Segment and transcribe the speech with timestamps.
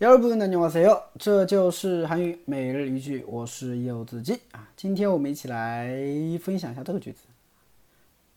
[0.00, 4.68] 여러분안녕하세요，这就是韩语每日一句，我是柚子鸡啊。
[4.76, 5.88] 今天我们一起来
[6.40, 7.20] 分享一下这个句子。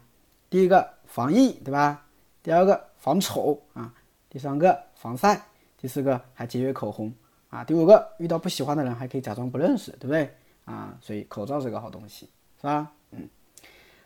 [0.47, 2.05] 第一个防疫，对吧？
[2.43, 3.91] 第二个防丑啊，
[4.29, 5.43] 第三个防晒，
[5.75, 7.11] 第四个还节约口红
[7.49, 10.31] 啊，第五个遇到不喜欢的人还可以假装不认识，对不对？
[10.65, 12.29] 啊，所以口罩是个好东西，
[12.61, 12.91] 是吧？
[13.09, 13.27] 嗯，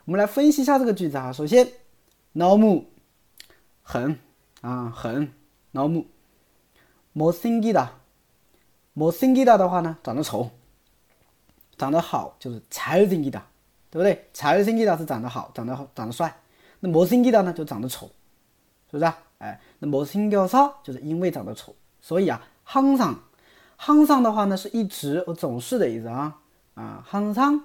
[0.06, 1.68] 我们来分析一下这个句子啊，首先。
[2.34, 2.86] 恼目，
[3.82, 4.20] 狠
[4.62, 5.34] 啊狠，
[5.72, 6.06] 恼目。
[7.12, 7.90] 摩辛吉的，
[8.94, 10.50] 摩辛吉的的话呢，长得丑，
[11.76, 13.42] 长得好就是柴日辛吉的，
[13.90, 14.30] 对不对？
[14.32, 16.34] 柴日辛吉的是长得好，长得长得帅。
[16.80, 18.06] 那摩辛吉的呢，就长得丑，
[18.92, 19.12] 是不是？
[19.40, 23.16] 哎，那摩辛吉奥骚，就是因为长得丑，所以啊，항상
[23.78, 26.40] 항상的话呢，是一直，我总是的意思啊
[26.76, 27.62] 啊，항상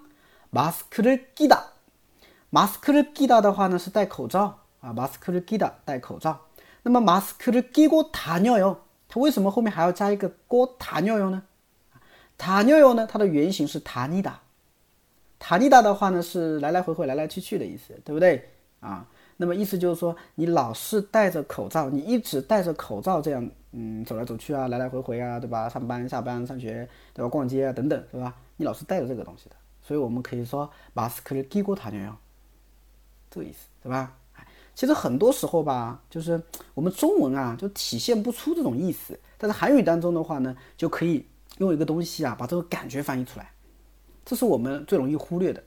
[0.51, 1.61] 마스크를끼 다，
[2.51, 4.61] 마스크를끼다的话呢，是戴口罩。
[4.84, 6.40] 啊，마스크를끼다戴口罩。
[6.84, 8.78] 那么마스크를끼고다녀 요，
[9.08, 11.44] 它为什么后面还要加一个고다녀요呢？
[12.38, 13.06] 塔녀요呢？
[13.06, 14.40] 它的原型是塔尼达，
[15.38, 18.50] 塔尼达的话呢是来来回回、来来去去的意思，对不对
[18.80, 19.06] 啊？
[19.36, 25.68] 那么意思就是说，你老是戴着口罩，你一直戴着口罩这样，嗯，走来走去啊，来来回回啊，对吧？
[25.68, 27.28] 上班、下班、上学，对吧？
[27.28, 28.34] 逛街啊等等，对吧？
[28.56, 32.14] 你老是带着这个东西的，所以我们可以说马斯克的低过塔녀 요，
[33.30, 34.16] 这个意思，对吧？
[34.76, 36.42] 其实很多时候吧，就是
[36.74, 41.26] 我们中文啊就体现不出这种意思，但是韩语当中的话呢，就可以。
[41.58, 43.52] 用一个东西啊，把这个感觉翻译出来，
[44.24, 45.62] 这是我们最容易忽略的，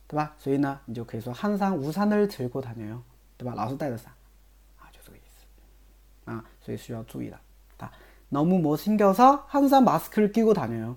[0.08, 0.34] 对吧？
[0.40, 3.02] 所以呢，你就可以说항상우산을들고다녀 요。
[3.38, 3.54] 对吧？
[3.54, 4.12] 老是带着伞，
[4.80, 5.46] 啊，就这个意思，
[6.32, 7.40] 啊，所以需要注意的。
[7.78, 7.92] 啊，
[8.30, 10.96] 너무못생겨서항상마스크를끼고다녀 요。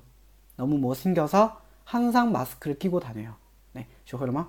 [0.57, 3.35] 너무못생겨서항상마스크를끼고다녀 요。
[3.75, 4.49] 哎，学会了吗？